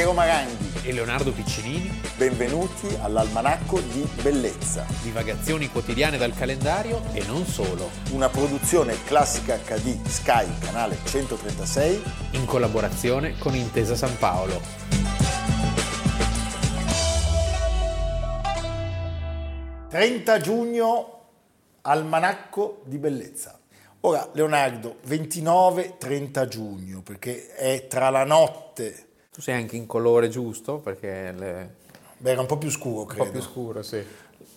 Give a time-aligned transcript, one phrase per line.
[0.00, 0.80] Piero Maranghi.
[0.88, 8.30] e Leonardo Piccinini, Benvenuti all'Almanacco di Bellezza, divagazioni quotidiane dal calendario e non solo, una
[8.30, 12.02] produzione classica HD Sky, canale 136.
[12.30, 14.62] in collaborazione con Intesa San Paolo.
[19.90, 21.24] ...30 giugno,
[21.82, 23.60] Almanacco di Bellezza.
[24.00, 29.08] Ora, Leonardo, 29-30 giugno, perché è tra la notte...
[29.40, 31.70] Tu sei anche in colore giusto perché le-
[32.18, 33.24] Beh, era un po' più scuro, un credo.
[33.24, 34.04] po' più scuro, sì.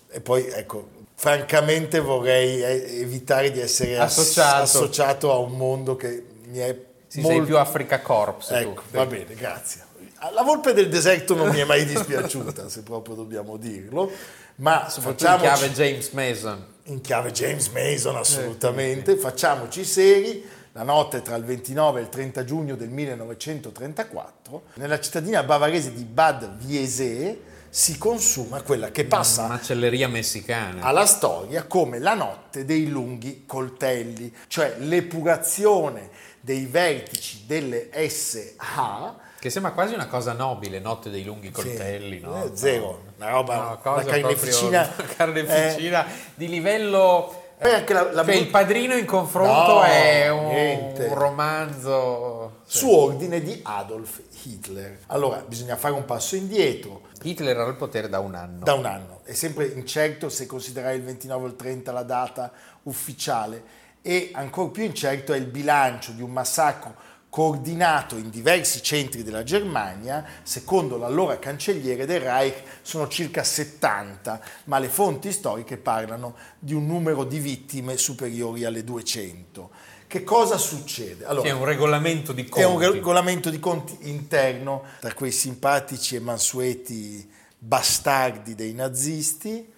[0.09, 4.61] E poi, ecco, francamente vorrei eh, evitare di essere ass- Associato.
[4.63, 7.37] associato a un mondo che mi è Sì, molto...
[7.37, 8.53] sei più Africa Corps tu.
[8.55, 8.95] Ecco, sì.
[8.97, 9.85] va bene, grazie.
[10.33, 14.11] La volpe del deserto non mi è mai dispiaciuta, se proprio dobbiamo dirlo,
[14.55, 16.65] ma Soprattutto in chiave James Mason.
[16.87, 20.45] in chiave James Mason assolutamente, facciamoci seri.
[20.75, 26.03] La notte tra il 29 e il 30 giugno del 1934, nella cittadina bavarese di
[26.03, 30.81] Bad Wiese si consuma quella che passa Macelleria messicana.
[30.83, 39.15] alla storia come la notte dei lunghi coltelli, cioè l'epurazione dei vertici delle SA.
[39.39, 42.43] Che sembra quasi una cosa nobile, notte dei lunghi coltelli, Sì, no?
[42.45, 44.81] eh, zero, una roba, No, una carneficina.
[44.87, 47.41] proprio- una carneficina di livello...
[47.63, 51.05] Poi anche la- la- cioè, il padrino in confronto No, è un, niente.
[51.05, 52.59] un romanzo...
[52.65, 54.99] su ordine di Adolf Hitler.
[55.07, 57.01] Allora, bisogna fare un passo indietro.
[57.23, 58.63] Hitler era al potere da un anno.
[58.63, 59.21] da un anno.
[59.23, 62.51] È sempre incerto se considerare il 29 o il 30 la data
[62.83, 63.63] ufficiale
[64.01, 66.93] e ancora più incerto è il bilancio di un massacro
[67.33, 74.77] coordinato in diversi centri della Germania, secondo l'allora cancelliere del Reich sono circa 70, ma
[74.77, 79.71] le fonti storiche parlano di un numero di vittime superiori alle 200.
[80.05, 81.25] Che cosa succede?
[81.25, 82.61] Allora, è un regolamento di conti.
[82.61, 87.27] è un regolamento di conti interno tra quei simpatici e mansueti
[87.57, 89.71] bastardi dei nazisti.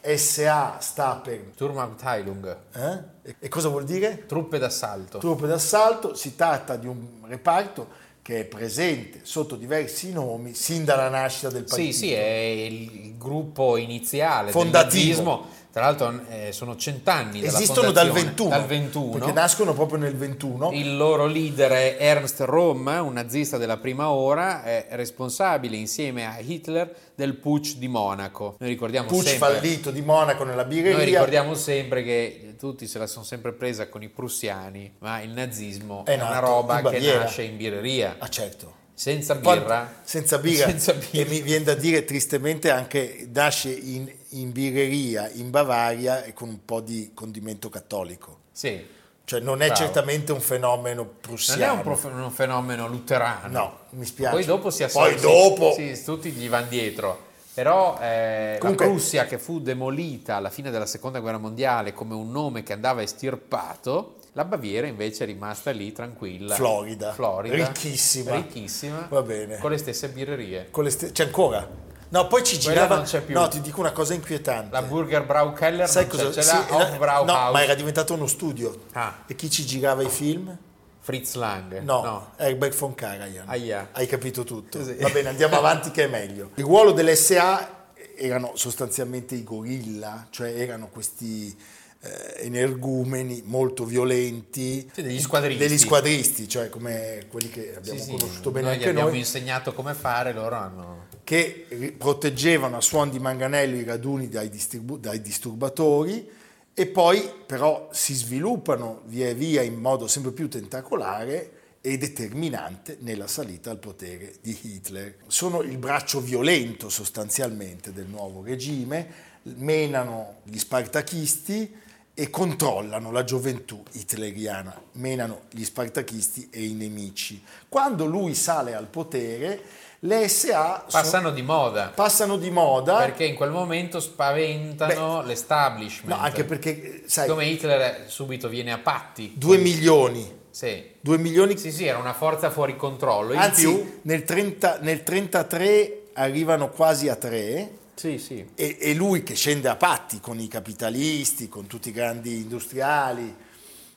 [0.00, 1.50] SA sta per...
[1.54, 3.02] Sturmabteilung, eh?
[3.38, 4.24] E- cosa vuol dire?
[4.26, 5.18] truppe d'assalto.
[5.18, 6.14] Truppe d'assalto.
[6.14, 11.64] Si tratta di un reparto che è presente sotto diversi nomi sin dalla nascita del
[11.64, 11.92] partito.
[11.92, 14.82] Sì, sì, è il gruppo iniziale Fondativo.
[14.82, 15.46] del nazismo.
[15.72, 19.10] Tra l'altro eh, sono cent'anni Esistono dal fondazione, 21, Dal 21.
[19.10, 20.72] perché nascono proprio nel 21.
[20.72, 26.38] Il loro leader è Ernst Röhm, un nazista della prima ora, è responsabile insieme a
[26.40, 28.56] Hitler del putsch di Monaco.
[28.58, 31.04] Noi ricordiamo Pucci sempre fallito di Monaco nella Noi birreria.
[31.04, 36.04] ricordiamo sempre che tutti se la sono sempre presa con i prussiani, ma il nazismo
[36.04, 38.74] È è, una roba che nasce in birreria, Ah certo.
[38.92, 39.92] senza birra.
[40.02, 40.66] senza birra.
[40.68, 41.22] Senza birra.
[41.22, 46.48] E mi viene da dire tristemente anche nasce in, in birreria in Bavaria e con
[46.48, 48.38] un po' di condimento cattolico.
[48.52, 49.80] Sì, Cioè non è Bravo.
[49.80, 51.64] certamente un fenomeno non prussiano.
[51.64, 53.48] è un, prof- un fenomeno luterano.
[53.52, 54.34] No, mi spiace.
[54.34, 55.26] Poi dopo si Poi associa.
[55.28, 57.28] dopo- Sì, sì, tutti gli vanno dietro.
[57.54, 62.14] Però eh, Comunque- la Prussia che fu demolita alla fine della seconda guerra mondiale come
[62.14, 66.54] un nome che andava estirpato, la Baviera invece è rimasta lì tranquilla.
[66.54, 67.12] Florida.
[67.12, 67.54] Florida.
[67.54, 68.34] Ricchissima.
[68.36, 69.06] Ricchissima.
[69.10, 69.58] Va bene.
[69.58, 70.68] Con le stesse birrerie.
[70.70, 71.68] Con le ste- C'è ancora?
[72.10, 72.94] No, poi ci Quella girava...
[72.96, 73.34] non c'è più.
[73.34, 74.72] No, ti dico una cosa inquietante.
[74.72, 76.28] La Burger Brau Keller Sai non cosa?
[76.30, 77.26] c'è, sì, la Hofbrauhaus.
[77.26, 78.84] no, ma era diventato uno studio.
[78.92, 79.22] Ah.
[79.26, 80.56] E chi ci girava i film?
[80.98, 81.80] Fritz Lang.
[81.80, 83.48] No, Herbert von Karajan.
[83.48, 83.88] Aia.
[83.92, 84.84] Hai capito tutto.
[84.84, 84.94] Sì.
[84.96, 86.50] Va bene, andiamo avanti che è meglio.
[86.56, 91.56] Il ruolo dell'SA erano sostanzialmente i gorilla, cioè erano questi
[92.02, 94.88] eh, energumeni molto violenti.
[94.92, 95.66] Sì, degli squadristi.
[95.66, 99.18] Degli squadristi, cioè come quelli che abbiamo Sì, conosciuto bene noi anche gli abbiamo noi,
[99.18, 101.06] insegnato come fare, loro hanno...
[101.24, 106.28] che proteggevano a suon di manganello i raduni dai, distribu- dai disturbatori
[106.72, 113.26] e poi però si sviluppano via via in modo sempre più tentacolare e determinante nella
[113.26, 115.16] salita al potere di Hitler.
[115.26, 121.74] Sono il braccio violento sostanzialmente del nuovo regime, menano gli spartachisti
[122.12, 127.42] e controllano la gioventù hitleriana, menano gli spartachisti e i nemici.
[127.66, 129.62] Quando lui sale al potere,
[130.00, 131.92] le SA sono- Passano di moda.
[131.94, 132.98] passano di moda.
[132.98, 136.08] Perché in quel momento spaventano l'establishment.
[136.16, 139.32] No, anche perché, sai, Come Hitler subito viene a patti.
[139.36, 140.82] due milioni, Sì.
[141.00, 143.32] due milioni, Sì, sì, era una forza fuori controllo.
[143.34, 143.98] In anzi più...
[144.02, 148.44] nel, 30, nel 33 arrivano quasi a tre Sì, sì.
[148.54, 153.34] e, e lui che scende a patti con i capitalisti, con tutti i grandi industriali,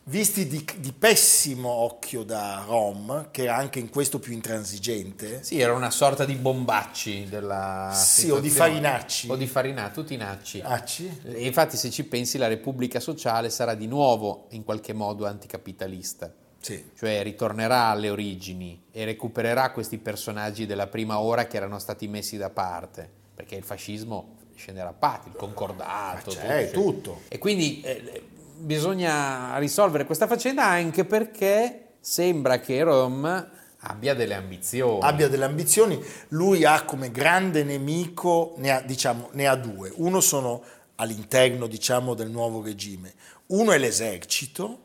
[0.06, 5.60] visti di, di pessimo occhio da Rom, che era anche in questo più intransigente, Sì,
[5.60, 9.30] era una sorta di bombacci della Sì, o di farinacci.
[9.30, 10.62] O di farinacci, tutti nacci.
[10.62, 15.26] Acci, E infatti se ci pensi la Repubblica Sociale sarà di nuovo in qualche modo
[15.26, 16.34] anticapitalista.
[16.64, 16.82] Sì.
[16.96, 22.38] cioè ritornerà alle origini e recupererà questi personaggi della prima ora che erano stati messi
[22.38, 26.92] da parte, perché il fascismo scenderà a patti, il concordato, Ma c'è tutto.
[26.92, 27.22] tutto.
[27.28, 28.24] E quindi eh,
[28.64, 35.00] bisogna risolvere questa faccenda anche perché sembra che Rom abbia delle ambizioni.
[35.02, 39.92] abbia delle ambizioni, lui ha come grande nemico, ne ha, diciamo, ne ha due.
[39.96, 40.64] Uno sono
[40.96, 43.14] all'interno diciamo, del nuovo regime.
[43.48, 44.80] Uno è l'esercito,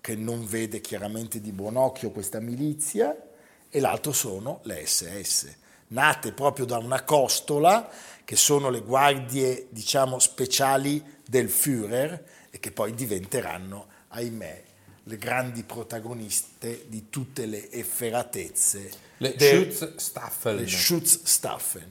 [0.00, 3.16] che non vede chiaramente di buon occhio questa milizia,
[3.70, 5.50] e l'altro sono le SS,
[5.88, 7.88] nate proprio da una costola,
[8.24, 12.20] che sono le guardie diciamo, speciali del Führer
[12.54, 14.62] e che poi diventeranno, ahimè,
[15.04, 21.90] le grandi protagoniste di tutte le efferatezze Le del- Schutzstaffel, le Schutzstaffen,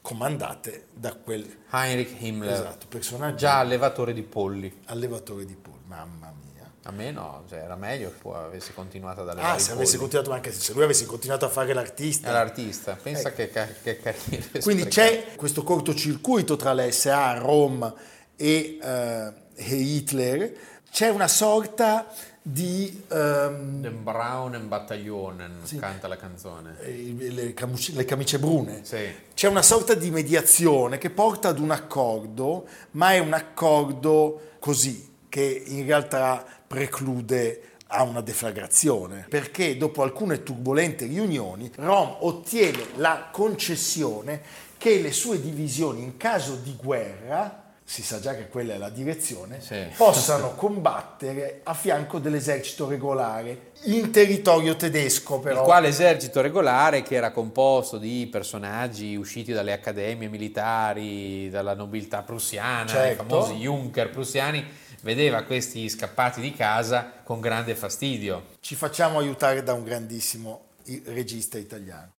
[0.00, 4.82] comandate da quel Heinrich Himmler, esatto, personaggio già allevatore di polli.
[4.86, 5.76] allevatore di polli.
[5.86, 6.70] Mamma mia.
[6.84, 10.10] A me no, cioè era meglio che avesse continuato ad allevare Ah, se avesse polli.
[10.10, 12.28] continuato anche se lui avesse continuato a fare l'artista.
[12.28, 14.60] È l'artista, pensa che, ca- che carriera Ecco.
[14.60, 15.10] Quindi sprecata.
[15.26, 17.92] c'è questo cortocircuito tra la SA, Roma
[18.36, 20.54] e, eh, e Hitler,
[20.90, 22.06] c'è una sorta
[22.40, 26.76] di ehm, Den Braunen Battaglionen canta la canzone.
[26.80, 28.80] eh, le, camuci- le camicie brune.
[28.84, 29.04] Sì.
[29.34, 35.16] C'è una sorta di mediazione che porta ad un accordo, ma è un accordo così,
[35.28, 43.28] che in realtà preclude a una deflagrazione, perché dopo alcune turbolente riunioni Rom ottiene la
[43.30, 44.40] concessione
[44.78, 48.90] che le sue divisioni in caso di guerra, si sa già che quella è la
[48.90, 49.86] direzione, Sì.
[49.96, 55.60] possano combattere a fianco dell'esercito regolare in territorio tedesco però.
[55.60, 62.20] Il quale esercito regolare che era composto di personaggi usciti dalle accademie militari, dalla nobiltà
[62.22, 63.24] prussiana, i Certo.
[63.24, 64.62] famosi Junker prussiani,
[65.00, 68.48] vedeva questi scappati di casa con grande fastidio.
[68.60, 72.10] Ci facciamo aiutare da un grandissimo i- regista italiano.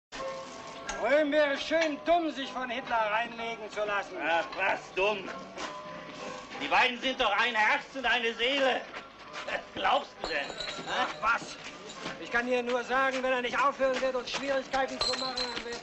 [1.02, 4.16] Röhm wäre schön dumm, sich von Hitler reinlegen zu lassen.
[4.28, 5.18] Ach, was dumm.
[6.60, 8.80] Die beiden sind doch ein Herz und eine Seele.
[9.46, 10.50] Was glaubst du denn?
[10.88, 11.56] Ach was.
[12.20, 15.64] Ich kann dir nur sagen, wenn er nicht aufhören wird, uns Schwierigkeiten zu machen, dann
[15.64, 15.80] wird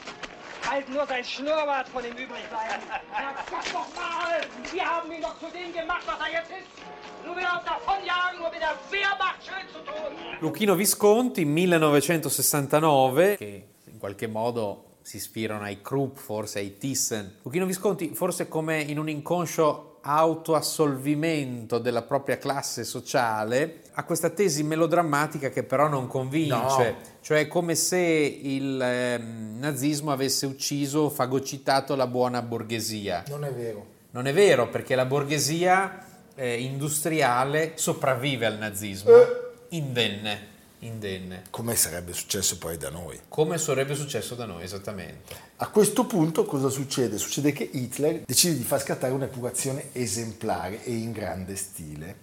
[0.67, 2.83] bald nur sein Schnurrbart von ihm übrig bleiben.
[3.11, 4.41] Na, sag doch mal!
[4.71, 7.25] Wir haben ihn doch zu dem gemacht, was er jetzt ist.
[7.25, 10.11] Nur wieder auf davonjagen, nur mit der Wehrmacht schön zu tun.
[10.41, 17.35] Luchino Visconti, 1969, che in qualche modo si ispirano ai Krupp, forse ai Thyssen.
[17.43, 24.63] Luchino Visconti, forse come in un inconscio autoassolvimento della propria classe sociale, ha questa tesi
[24.63, 26.95] melodrammatica che però non convince, No.
[27.21, 33.23] cioè è come se il ehm, nazismo avesse ucciso, fagocitato la buona borghesia.
[33.27, 33.85] Non è vero.
[34.11, 36.03] Non è vero, perché la borghesia
[36.33, 39.27] eh, industriale sopravvive al nazismo, Eh.
[39.69, 40.47] indenne,
[40.85, 43.19] indenne, Come sarebbe successo poi da noi.
[43.27, 45.35] come sarebbe successo da noi esattamente.
[45.57, 47.17] A questo punto cosa succede?
[47.17, 52.15] Succede che Hitler decide di far scattare un'epurazione esemplare e in grande stile.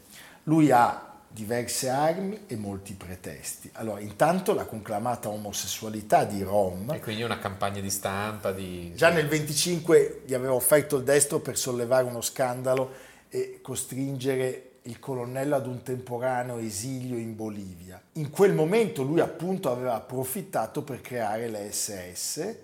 [0.44, 3.70] Lui ha diverse armi e molti pretesti.
[3.74, 8.92] Allora, intanto la conclamata omosessualità di Rom, E quindi una campagna di stampa di...
[8.94, 12.90] Già nel 25 gli aveva offerto il destro per sollevare uno scandalo
[13.30, 18.00] e costringere il colonnello ad un temporaneo esilio in Bolivia.
[18.14, 22.54] In quel momento lui appunto aveva approfittato per creare le SS,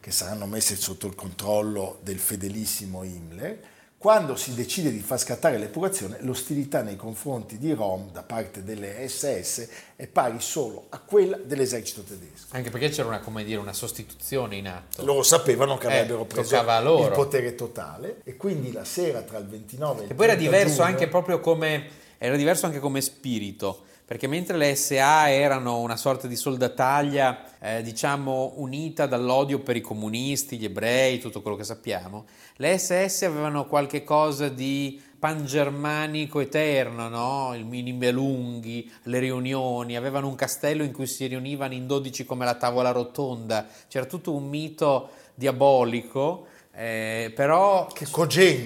[0.00, 3.76] che saranno messe sotto il controllo del fedelissimo Himmler.
[3.98, 9.08] Quando si decide di far scattare l'epurazione, l'ostilità nei confronti di Rom da parte delle
[9.08, 12.46] SS è pari solo a quella dell'esercito tedesco.
[12.50, 15.04] Anche perché c'era una, come dire, una sostituzione in atto.
[15.04, 19.46] Loro sapevano che Eh, avrebbero preso il potere totale e quindi la sera tra il
[19.46, 21.88] 29 e il E poi era 30 diverso giugno- anche proprio come,
[22.18, 27.82] era diverso anche come spirito, perché mentre le SA erano una sorta di soldataglia, eh,
[27.82, 32.24] diciamo, unita dall'odio per i comunisti, gli ebrei, tutto quello che sappiamo,
[32.56, 37.54] le SS avevano qualche cosa di pangermanico eterno, no?
[37.54, 42.54] Il Nibelunghi, le riunioni, avevano un castello in cui si riunivano in 12 come la
[42.54, 48.06] tavola rotonda, c'era tutto un mito diabolico, eh, però che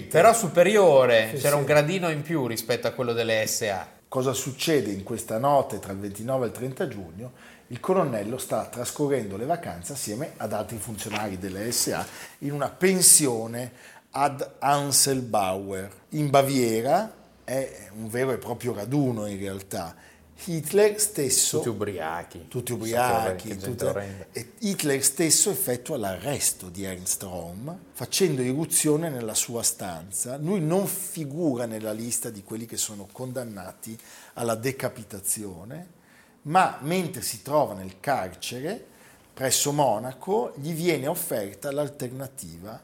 [0.09, 1.61] però superiore, Sì, c'era sì.
[1.63, 4.01] un gradino in più rispetto a quello delle SA.
[4.13, 7.33] Cosa succede in questa notte tra il 29 e il 30 giugno?
[7.69, 12.05] Il colonnello sta trascorrendo le vacanze assieme ad altri funzionari delle SA
[12.41, 13.73] in una pensione
[14.11, 15.91] ad Anselbauer.
[16.11, 17.11] In Baviera
[17.43, 19.97] è un vero e proprio raduno in realtà.
[20.45, 22.49] Hitler stesso Tutti ubriachi.
[22.49, 30.37] tutti ubriachi, tutte- Hitler stesso effettua l'arresto di Ernst Röhm facendo irruzione nella sua stanza.
[30.37, 33.97] Lui non figura nella lista di quelli che sono condannati
[34.35, 36.01] alla decapitazione,
[36.43, 38.85] ma mentre si trova nel carcere
[39.33, 42.83] presso Monaco gli viene offerta l'alternativa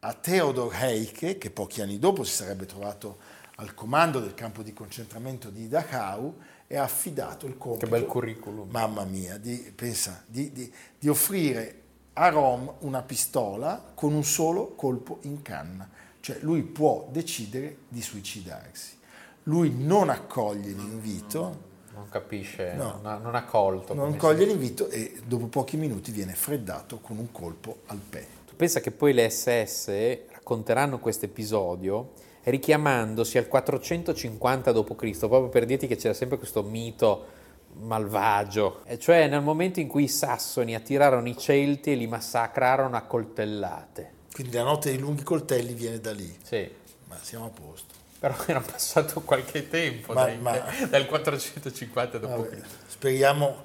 [0.00, 3.18] a Theodor Heike, che pochi anni dopo si sarebbe trovato
[3.60, 6.36] al comando del campo di concentramento di Dachau
[6.68, 8.68] e ha affidato il compito, Che bel curriculum.
[8.70, 11.80] mamma mia, di, pensa, di, di- di offrire
[12.14, 15.88] a Rom una pistola con un solo colpo in canna,
[16.20, 18.96] cioè lui può decidere di suicidarsi.
[19.44, 23.00] Lui non accoglie l'invito, Non capisce, No.
[23.02, 23.92] non, ha, colto.
[23.92, 27.98] non come si coglie l'invito e dopo pochi minuti viene freddato con un colpo al
[27.98, 28.52] petto.
[28.54, 29.88] Pensa che poi le SS
[30.30, 32.12] racconteranno questo episodio
[32.50, 37.36] richiamandosi al 450 d.C., proprio per dirti che c'era sempre questo mito
[37.80, 42.96] malvagio, e cioè nel momento in cui i sassoni attirarono i Celti e li massacrarono
[42.96, 44.12] a coltellate.
[44.32, 46.68] Quindi la notte dei lunghi coltelli viene da lì, Sì,
[47.06, 47.94] ma siamo a posto.
[48.18, 52.62] però era passato qualche tempo Ma- dai- ma- dal 450 Vabbè, d.C.
[52.88, 53.64] speriamo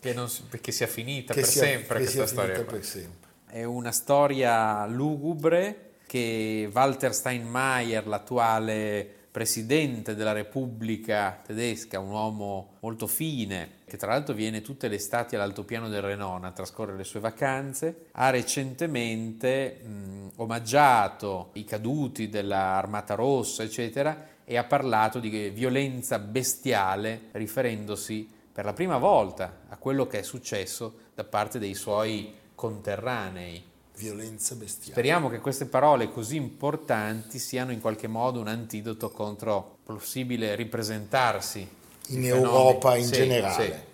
[0.00, 0.28] Che, non
[0.60, 2.54] che sia finita che per sia, sempre che questa sia storia.
[2.54, 3.28] finita per sempre.
[3.46, 13.06] È una storia lugubre che Walter Steinmeier, l'attuale presidente della Repubblica tedesca, un uomo molto
[13.06, 17.20] fine, che tra l'altro viene tutte le estati all'altopiano del Renone a trascorrere le sue
[17.20, 26.18] vacanze, ha recentemente mh, omaggiato i caduti dell'Armata Rossa, eccetera, e ha parlato di violenza
[26.18, 32.34] bestiale riferendosi per la prima volta a quello che è successo da parte dei suoi
[32.54, 33.70] conterranei.
[34.02, 34.90] Violenza bestiale.
[34.92, 40.54] Speriamo che queste parole così importanti siano in qualche modo un antidoto contro il possibile
[40.56, 41.66] ripresentarsi
[42.08, 43.64] in Europa in Sì, generale.
[43.64, 43.90] sì.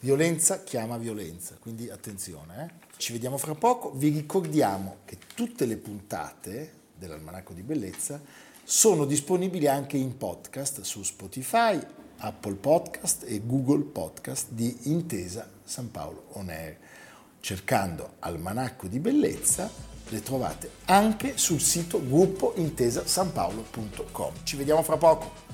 [0.00, 2.64] Violenza chiama violenza, quindi attenzione.
[2.64, 2.86] eh.
[2.96, 3.90] Ci vediamo fra poco.
[3.92, 8.20] Vi ricordiamo che tutte le puntate dell'Almanacco di Bellezza
[8.62, 11.80] sono disponibili anche in podcast su Spotify,
[12.18, 16.76] Apple Podcast e Google Podcast di Intesa San Paolo On Air.
[17.40, 19.70] Cercando Almanacco di Bellezza
[20.10, 24.32] le trovate anche sul sito gruppointesasanpaolo.com.
[24.42, 25.46] Ci vediamo fra poco.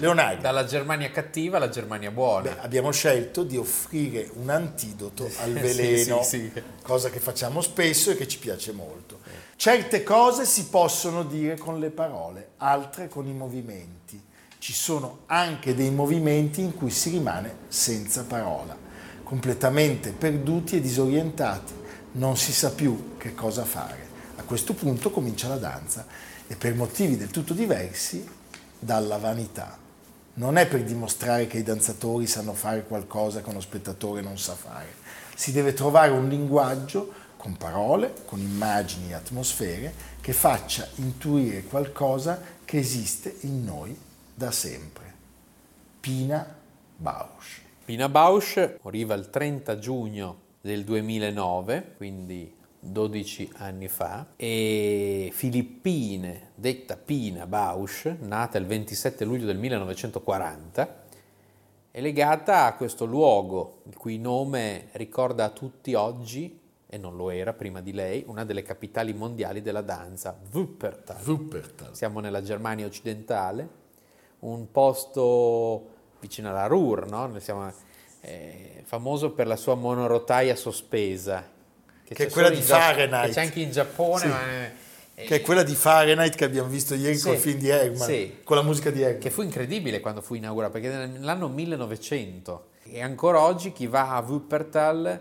[0.00, 0.40] Leonardo.
[0.40, 2.50] Dalla Germania cattiva alla Germania buona.
[2.50, 6.62] Beh, abbiamo scelto di offrire un antidoto al Sì, veleno, sì, sì.
[6.82, 9.18] cosa che facciamo spesso e che ci piace molto.
[9.56, 14.20] Certe cose si possono dire con le parole, altre con i movimenti.
[14.58, 18.76] Ci sono anche dei movimenti in cui si rimane senza parola,
[19.22, 21.72] completamente perduti e disorientati,
[22.12, 24.08] non si sa più che cosa fare.
[24.36, 26.06] A questo punto comincia la danza
[26.46, 28.26] e per motivi del tutto diversi
[28.78, 29.76] dalla vanità.
[30.34, 34.54] Non è per dimostrare che i danzatori sanno fare qualcosa che uno spettatore non sa
[34.54, 34.94] fare.
[35.34, 42.40] Si deve trovare un linguaggio con parole, con immagini e atmosfere che faccia intuire qualcosa
[42.64, 43.98] che esiste in noi
[44.34, 45.14] da sempre.
[46.00, 46.46] Pina
[46.96, 47.60] Bausch.
[47.84, 56.96] Pina Bausch moriva il 30 giugno del 2009, quindi 12 anni fa, e Filippine, detta
[56.96, 60.98] Pina Bausch, nata il 27 luglio del 1940,
[61.92, 67.30] è legata a questo luogo, il cui nome ricorda a tutti oggi, e non lo
[67.30, 71.22] era prima di lei, una delle capitali mondiali della danza, Wuppertal.
[71.24, 71.94] Wuppertal.
[71.94, 73.68] Siamo nella Germania occidentale,
[74.40, 77.38] un posto vicino alla Ruhr, no?
[77.38, 77.72] Siamo,
[78.20, 81.58] eh, famoso per la sua monorotaia sospesa.
[82.14, 83.26] Che è c'è quella di Fahrenheit.
[83.28, 84.26] Che c'è anche in Giappone, Sì.
[84.28, 84.72] ma, eh,
[85.26, 88.38] Che è quella di Fahrenheit che abbiamo visto ieri Sì, col film di Eggman, sì.
[88.42, 89.18] con la musica di Eggman.
[89.20, 94.20] che fu incredibile quando fu inaugurata, perché nell'anno 1900 e ancora oggi chi va a
[94.20, 95.20] Wuppertal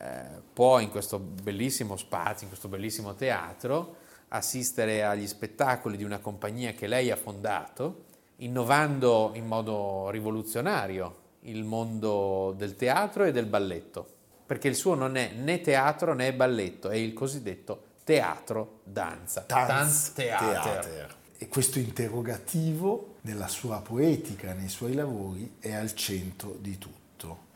[0.00, 0.06] eh,
[0.52, 3.96] può in questo bellissimo spazio, in questo bellissimo teatro,
[4.28, 8.04] assistere agli spettacoli di una compagnia che lei ha fondato,
[8.38, 14.06] innovando in modo rivoluzionario il mondo del teatro e del balletto,
[14.48, 19.42] perché il suo non è né teatro né balletto, è il cosiddetto teatro danza.
[19.42, 20.62] Tanztheater.
[20.62, 21.16] Tanztheater.
[21.36, 26.96] E questo interrogativo nella sua poetica, nei suoi lavori, è al centro di tutto.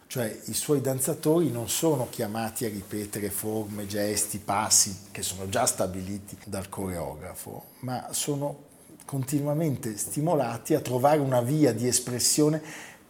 [0.06, 5.64] Cioè i suoi danzatori non sono chiamati a ripetere forme, gesti, passi che sono già
[5.64, 8.64] stabiliti dal coreografo, ma sono
[9.06, 12.62] continuamente stimolati a trovare una via di espressione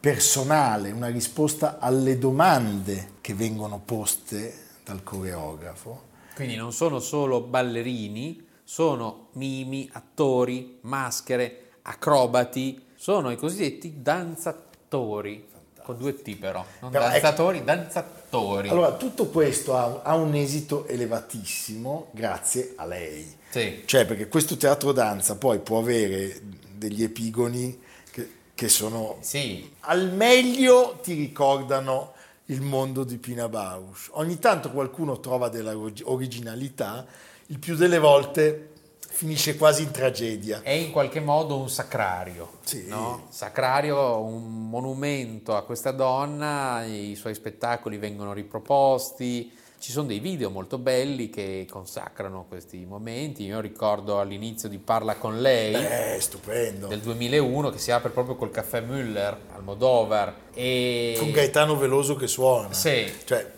[0.03, 6.11] personale, una risposta alle domande che vengono poste dal coreografo.
[6.35, 15.47] Quindi non sono solo ballerini, sono mimi, attori, maschere, acrobati, sono i cosiddetti danzatori,
[15.85, 18.69] con due T però, non Però, ecco- danzatori, danzatori.
[18.71, 23.37] Allora, tutto questo ha, ha un esito elevatissimo grazie a lei.
[23.51, 23.85] Sì.
[23.85, 26.41] Cioè, perché questo teatro danza poi può avere
[26.75, 27.91] degli epigoni
[28.63, 32.13] che, sono Sì, al meglio ti ricordano
[32.47, 34.11] il mondo di Pina Bausch.
[34.13, 37.05] Ogni tanto qualcuno trova della origi- originalità,
[37.47, 38.72] il più delle volte
[39.13, 40.63] finisce quasi in tragedia.
[40.63, 42.87] è in qualche modo un sacrario, Sì.
[42.89, 43.27] no?
[43.29, 50.49] Sacrario, un monumento a questa donna, i suoi spettacoli vengono riproposti, ci sono dei video
[50.49, 56.87] molto belli che consacrano questi momenti, io ricordo all'inizio di Parla con lei, Eh, stupendo.
[56.87, 62.15] del 2001 che si apre proprio col caffè Müller al Modovar e Con Gaetano Veloso
[62.15, 62.73] che suona.
[62.73, 63.13] Sì.
[63.25, 63.51] Cioè,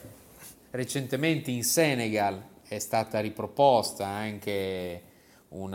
[0.70, 5.02] recentemente in Senegal è stata riproposta anche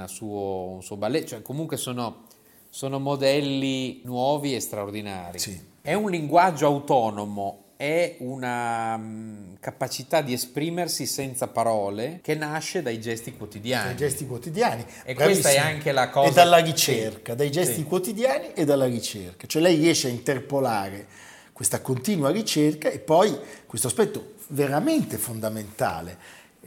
[0.08, 2.24] suo, un suo balletto, cioè comunque sono,
[2.70, 5.40] sono modelli nuovi e straordinari.
[5.40, 5.60] Sì.
[5.82, 13.00] È un linguaggio autonomo, è una mm, capacità di esprimersi senza parole che nasce dai
[13.00, 13.86] gesti quotidiani.
[13.88, 14.84] dai gesti quotidiani.
[15.06, 15.64] E questa è Bravissima.
[15.66, 17.84] anche la cosa- E dalla ricerca, dai gesti Sì.
[17.86, 19.48] quotidiani e dalla ricerca.
[19.48, 21.08] Cioè lei riesce a interpolare
[21.54, 26.18] questa continua ricerca e poi questo aspetto veramente fondamentale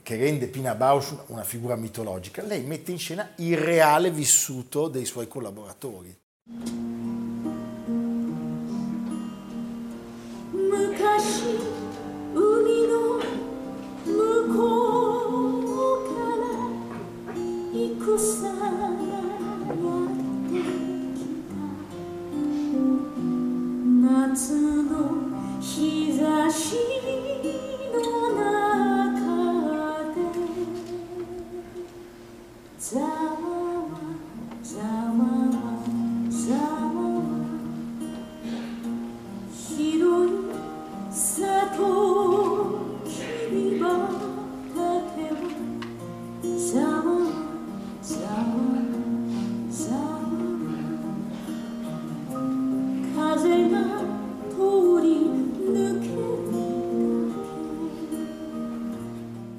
[0.04, 5.06] che rende Pina Bausch una figura mitologica, lei mette in scena il reale vissuto dei
[5.06, 6.16] suoi collaboratori.
[10.54, 11.44] 昔
[12.34, 13.20] 海の
[14.06, 14.60] 向こ
[15.60, 16.48] うから
[17.36, 20.16] 戦がやっ
[20.48, 20.56] て
[21.18, 21.20] き
[21.50, 21.54] た
[24.02, 24.90] 夏の
[25.60, 26.22] 日差
[26.52, 26.78] し
[32.93, 33.97] Самова,
[34.63, 35.79] самова,
[36.31, 37.23] самова
[39.57, 40.29] Хирой
[41.13, 41.89] сато
[43.09, 44.09] кириба
[44.75, 45.51] татева
[46.59, 47.33] Самова,
[48.03, 48.83] самова,
[49.71, 50.77] самова
[53.15, 53.85] Казельна
[54.51, 55.19] тори
[55.65, 56.13] нуке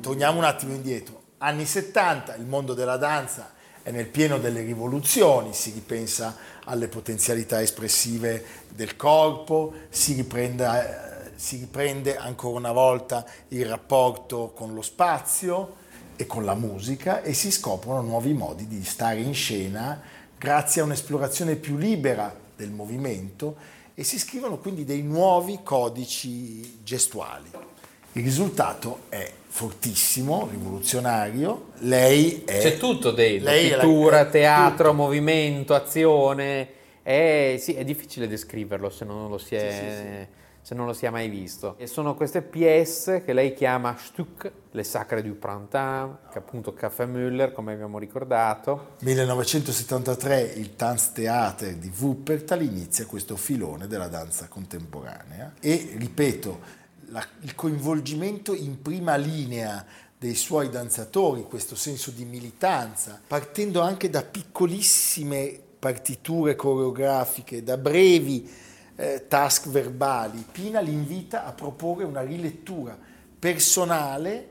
[0.03, 1.22] Torniamo un attimo indietro.
[1.45, 3.51] Anni 70, il mondo della danza
[3.81, 11.57] è nel pieno delle rivoluzioni, si ripensa alle potenzialità espressive del corpo, si riprende, si
[11.57, 15.75] riprende ancora una volta il rapporto con lo spazio
[16.15, 20.01] e con la musica e si scoprono nuovi modi di stare in scena
[20.37, 23.57] grazie a un'esplorazione più libera del movimento
[23.95, 27.72] e si scrivono quindi dei nuovi codici gestuali.
[28.15, 31.71] Il risultato è fortissimo, rivoluzionario.
[31.79, 32.59] Lei è.
[32.59, 34.93] C'è tutto dentro, la- pittura, è teatro, tutto.
[34.93, 36.67] movimento, azione.
[37.01, 40.27] È, sì, è difficile descriverlo se non lo si è,
[40.61, 41.73] se non lo si è mai visto.
[41.79, 47.07] E sono queste pièce che lei chiama Stück, le sacre du printemps, che appunto Caffè
[47.07, 48.91] Müller, come abbiamo ricordato.
[48.99, 56.81] 1973 il Tanztheater di Wuppertal inizia questo filone della danza contemporanea e ripeto
[57.13, 59.85] la- il coinvolgimento in prima linea
[60.17, 68.49] dei suoi danzatori, questo senso di militanza, partendo anche da piccolissime partiture coreografiche, da brevi
[68.95, 72.95] eh, task verbali, Pina li invita a proporre una rilettura
[73.39, 74.49] personale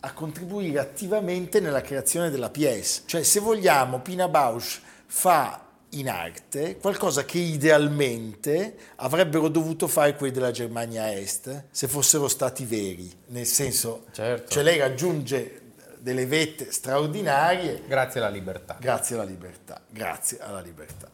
[0.00, 3.02] a contribuire attivamente nella creazione della pièce.
[3.06, 10.32] Cioè, se vogliamo, Pina Bausch fa in arte qualcosa che idealmente avrebbero dovuto fare quelli
[10.32, 14.50] della Germania Est se fossero stati veri, nel senso, Certo.
[14.50, 15.62] cioè lei raggiunge
[15.98, 18.76] delle vette straordinarie Grazie alla libertà.
[18.78, 21.08] grazie alla libertà, grazie alla libertà.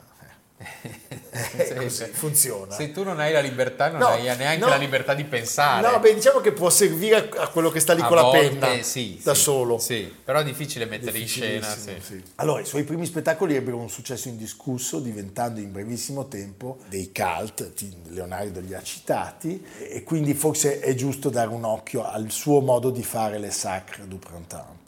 [0.56, 2.04] Eh, così, sì.
[2.12, 2.74] funziona.
[2.74, 4.68] Se tu non hai la libertà, non No, hai neanche no.
[4.68, 5.90] la libertà di pensare.
[5.90, 8.56] No, beh, diciamo che può servire a quello che sta lì A con la volte
[8.56, 9.78] penna sì, da sì, solo.
[9.78, 11.68] Sì, però è difficile mettere in scena.
[11.68, 11.94] Sì.
[12.00, 12.22] sì.
[12.36, 17.72] Allora, i suoi primi spettacoli ebbero un successo indiscusso, diventando in brevissimo tempo dei cult,
[18.08, 22.90] Leonardo li ha citati, e quindi forse è giusto dare un occhio al suo modo
[22.90, 24.82] di fare le sacre du printemps.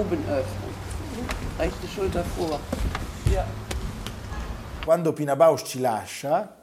[0.00, 0.72] Oben öffnen.
[1.58, 2.58] Rechte Schulter vor.
[3.30, 3.44] Ja.
[4.84, 6.56] Quando Pina Bausch ci lascia,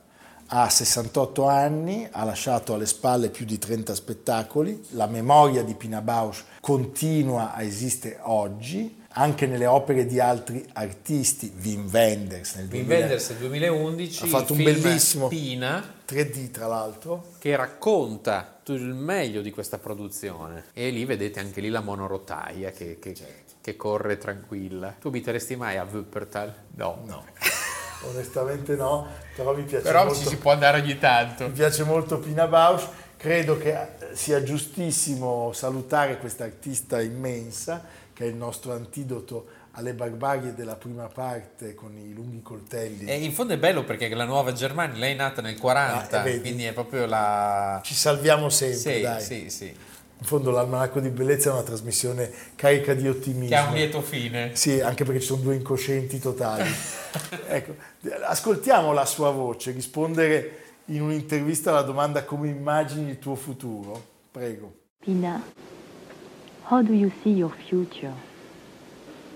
[0.47, 6.02] ha 68 anni, ha lasciato alle spalle più di 30 spettacoli, la memoria di Pina
[6.02, 12.84] Bausch continua a esistere oggi, anche nelle opere di altri artisti, Wim Wenders nel Wim
[12.86, 18.77] 2000, Wenders nel 2011 ha fatto un bellissimo Pina 3D tra l'altro, che racconta tutto
[18.80, 23.15] il meglio di questa produzione e lì vedete anche lì la monorotaia che, che-
[23.60, 24.95] che corre tranquilla.
[24.99, 26.53] Tu abiteresti mai a Wuppertal?
[26.75, 27.01] No.
[27.06, 27.25] no,
[28.10, 30.19] onestamente no, però mi piace Però molto.
[30.19, 31.45] ci si può andare ogni tanto.
[31.47, 33.75] Mi piace molto Pina Bausch, credo che
[34.13, 37.84] sia giustissimo salutare questa artista immensa
[38.17, 43.06] che è il nostro antidoto alle barbarie della prima parte con i lunghi coltelli.
[43.06, 46.23] E in fondo è bello perché la nuova Germania, lei è nata nel 40, Ah,
[46.23, 46.39] vedi?
[46.39, 47.80] quindi è proprio la...
[47.84, 49.21] Ci salviamo sempre, Sì, dai.
[49.21, 49.65] sì, sì.
[49.65, 53.49] In fondo l'Almanacco di Bellezza è una trasmissione carica di ottimismo.
[53.49, 54.56] Che ha un lieto fine.
[54.56, 56.67] Sì, anche perché ci sono due incoscienti totali.
[57.47, 57.75] ecco,
[58.25, 64.03] ascoltiamo la sua voce, rispondere in un'intervista alla domanda come immagini il tuo futuro.
[64.32, 64.73] Prego.
[64.97, 65.39] Pina,
[66.67, 68.13] how do you see your future?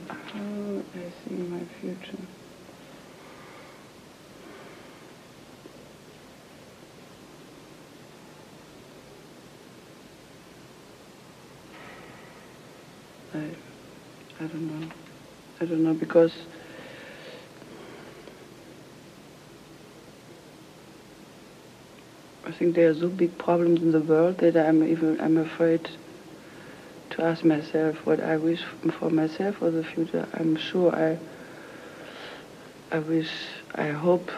[0.10, 2.18] How I see my future.
[13.34, 13.38] I,
[14.44, 14.92] I don't know.
[15.62, 16.34] I don't know because
[22.44, 25.90] I think there are so big problems in the world that I'm even I'm afraid
[27.22, 28.62] ask myself what I wish
[29.00, 30.26] for myself for the future.
[30.34, 31.18] I'm sure I
[32.94, 33.30] I wish
[33.76, 34.32] I hope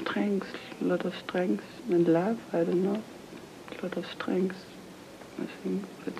[0.00, 0.46] strength,
[0.80, 3.02] a lot of strength and love, I don't know.
[3.72, 4.56] A lot of strength,
[5.40, 5.82] I think.
[6.04, 6.14] But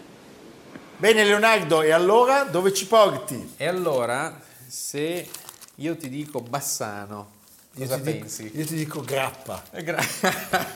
[0.98, 3.52] Bene Leonardo, e allora dove ci porti?
[3.58, 5.28] E allora, se
[5.76, 7.34] io ti dico Bassano,
[7.74, 8.50] Io cosa dico- pensi?
[8.54, 10.02] io ti dico grappa, Eh, gra-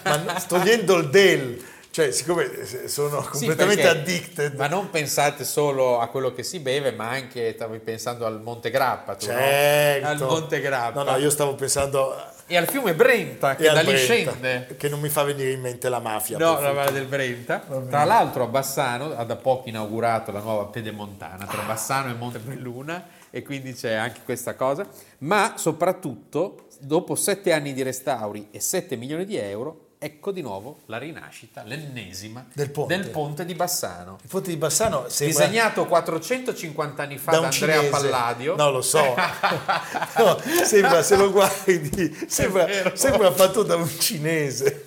[0.04, 2.48] ma sto togliendo il del, cioè siccome
[2.86, 4.54] sono Sì, completamente perché- addicted.
[4.56, 8.70] Ma non pensate solo a quello che si beve, ma anche stavi pensando al Monte
[8.70, 9.32] Grappa, tu, no?
[9.32, 10.06] Certo.
[10.06, 11.02] Al Monte Grappa.
[11.02, 12.14] No, no, io stavo pensando
[12.46, 14.74] E al fiume Brenta, che da lì scende.
[14.76, 16.36] che non mi fa venire in mente la mafia.
[16.36, 16.72] No, la.
[16.72, 17.60] Valle del Brenta.
[17.88, 23.06] Tra l'altro a Bassano ha da poco inaugurato la nuova pedemontana tra Bassano e Montebelluna
[23.30, 24.84] e quindi c'è anche questa cosa.
[25.18, 30.80] Ma soprattutto, dopo sette anni di restauri e 7 milioni di euro, ecco di nuovo
[30.86, 32.98] la rinascita, l'ennesima, Del ponte.
[33.10, 34.18] ponte di Bassano.
[34.22, 37.90] Il ponte di Bassano sembra Disegnato 450 anni fa da da, Andrea cinese.
[37.90, 38.56] Palladio.
[38.56, 39.14] No, lo so.
[40.16, 44.82] No, sembra, se lo guardi, sembra, sembra fatto da un cinese.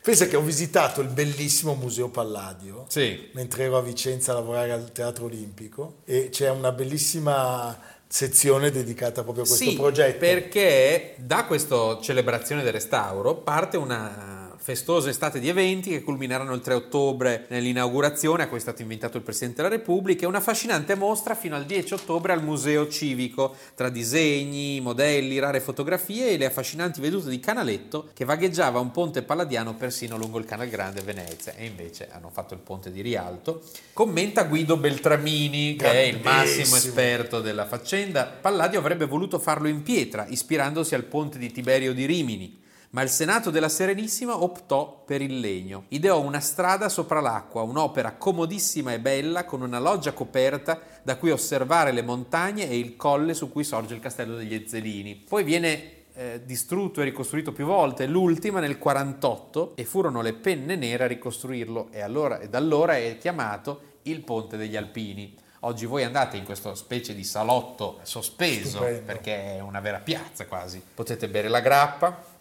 [0.00, 3.30] Pensa che ho visitato il bellissimo Museo Palladio Sì.
[3.32, 9.22] mentre ero a Vicenza a lavorare al Teatro Olimpico e c'è una bellissima sezione dedicata
[9.22, 10.18] proprio a questo sì, progetto.
[10.18, 16.62] perché da questa celebrazione del restauro parte una festosa estate di eventi che culmineranno il
[16.62, 20.94] 3 ottobre nell'inaugurazione a cui è stato invitato il Presidente della Repubblica e una affascinante
[20.94, 26.46] mostra fino al 10 ottobre al Museo Civico tra disegni, modelli, rare fotografie e le
[26.46, 31.52] affascinanti vedute di Canaletto che vagheggiava un ponte palladiano persino lungo il Canal Grande Venezia
[31.56, 33.60] e invece hanno fatto il ponte di Rialto.
[33.92, 38.24] Commenta Guido Beltramini che è il massimo esperto della faccenda.
[38.40, 42.62] Palladio avrebbe voluto farlo in pietra, ispirandosi al ponte di Tiberio di Rimini,
[42.94, 45.86] ma il Senato della Serenissima optò per il legno.
[45.88, 51.32] Ideò una strada sopra l'acqua, un'opera comodissima e bella con una loggia coperta da cui
[51.32, 55.16] osservare le montagne e il colle su cui sorge il castello degli Ezzelini.
[55.28, 60.76] Poi viene eh, distrutto e ricostruito più volte, l'ultima nel 48 e furono le penne
[60.76, 65.36] nere a ricostruirlo e, allora, e da allora è chiamato il Ponte degli Alpini.
[65.60, 69.02] Oggi voi andate in questo specie di salotto sospeso Stupendo.
[69.04, 70.80] perché è una vera piazza quasi.
[70.94, 72.32] Potete bere la grappa,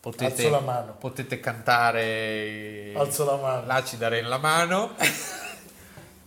[0.00, 0.96] potete, Alzo la mano.
[0.98, 3.66] potete cantare Alzo la mano.
[3.66, 4.94] l'acida nella mano.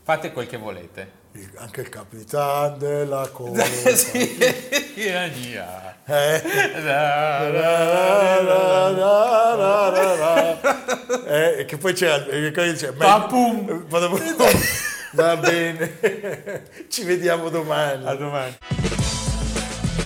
[0.03, 1.21] Fate quel che volete.
[1.55, 3.63] Anche il capitan della cosa.
[3.65, 4.37] sì.
[4.37, 4.81] Eh.
[6.83, 7.39] La,
[11.65, 13.85] che poi che dice, Papum.
[15.13, 18.05] Va bene, ci vediamo domani.
[18.07, 18.57] A domani.